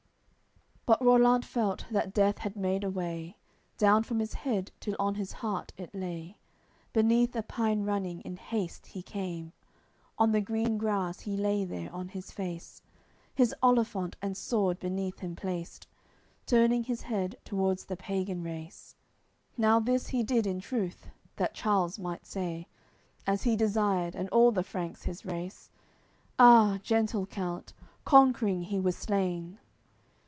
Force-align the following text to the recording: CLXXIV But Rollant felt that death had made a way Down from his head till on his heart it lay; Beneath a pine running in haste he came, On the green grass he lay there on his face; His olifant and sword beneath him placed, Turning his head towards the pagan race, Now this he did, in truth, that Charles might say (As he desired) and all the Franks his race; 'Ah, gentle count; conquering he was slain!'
CLXXIV 0.87 0.97
But 0.99 1.05
Rollant 1.05 1.45
felt 1.45 1.85
that 1.91 2.13
death 2.13 2.39
had 2.39 2.57
made 2.57 2.83
a 2.83 2.89
way 2.89 3.37
Down 3.77 4.03
from 4.03 4.19
his 4.19 4.33
head 4.33 4.71
till 4.81 4.95
on 4.99 5.15
his 5.15 5.31
heart 5.31 5.71
it 5.77 5.93
lay; 5.95 6.37
Beneath 6.91 7.33
a 7.33 7.43
pine 7.43 7.83
running 7.85 8.19
in 8.21 8.35
haste 8.35 8.87
he 8.87 9.01
came, 9.01 9.53
On 10.17 10.31
the 10.33 10.41
green 10.41 10.77
grass 10.77 11.21
he 11.21 11.37
lay 11.37 11.63
there 11.63 11.93
on 11.93 12.09
his 12.09 12.31
face; 12.31 12.81
His 13.33 13.55
olifant 13.63 14.15
and 14.21 14.35
sword 14.35 14.79
beneath 14.79 15.19
him 15.19 15.33
placed, 15.33 15.87
Turning 16.45 16.83
his 16.83 17.03
head 17.03 17.37
towards 17.45 17.85
the 17.85 17.95
pagan 17.95 18.43
race, 18.43 18.95
Now 19.55 19.79
this 19.79 20.07
he 20.07 20.23
did, 20.23 20.45
in 20.45 20.59
truth, 20.59 21.07
that 21.37 21.53
Charles 21.55 21.99
might 21.99 22.25
say 22.25 22.67
(As 23.25 23.43
he 23.43 23.55
desired) 23.55 24.13
and 24.15 24.27
all 24.29 24.51
the 24.51 24.63
Franks 24.63 25.03
his 25.03 25.23
race; 25.23 25.69
'Ah, 26.37 26.79
gentle 26.83 27.25
count; 27.27 27.71
conquering 28.03 28.63
he 28.63 28.79
was 28.79 28.97
slain!' 28.97 29.57